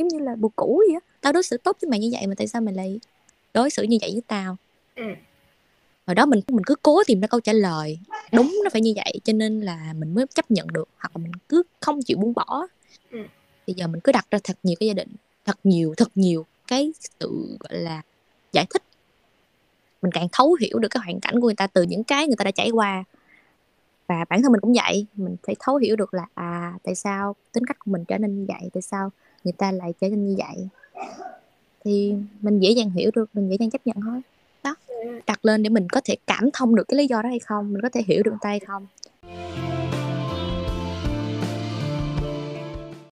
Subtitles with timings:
[0.00, 1.00] giống như là bồ cũ vậy á.
[1.20, 3.00] Tao đối xử tốt với mày như vậy mà tại sao mày lại
[3.54, 4.56] đối xử như vậy với tao?
[4.96, 5.02] Ừ.
[6.06, 7.98] hồi đó mình mình cứ cố tìm ra câu trả lời.
[8.32, 11.22] Đúng nó phải như vậy cho nên là mình mới chấp nhận được hoặc là
[11.22, 12.66] mình cứ không chịu buông bỏ.
[13.10, 13.18] Ừ.
[13.66, 15.08] bây giờ mình cứ đặt ra thật nhiều cái gia đình
[15.44, 18.02] thật nhiều thật nhiều cái sự gọi là
[18.52, 18.82] giải thích.
[20.02, 22.36] Mình càng thấu hiểu được cái hoàn cảnh của người ta từ những cái người
[22.36, 23.04] ta đã trải qua.
[24.06, 26.49] Và bản thân mình cũng vậy mình phải thấu hiểu được là à
[26.82, 29.10] tại sao tính cách của mình trở nên như vậy tại sao
[29.44, 30.68] người ta lại trở nên như vậy?
[31.84, 34.20] Thì mình dễ dàng hiểu được mình dễ dàng chấp nhận thôi.
[34.64, 34.74] Đó
[35.26, 37.72] đặt lên để mình có thể cảm thông được cái lý do đó hay không
[37.72, 38.86] mình có thể hiểu được người ta hay không